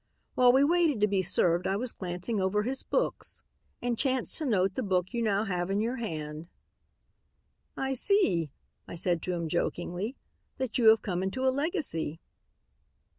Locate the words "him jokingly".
9.33-10.15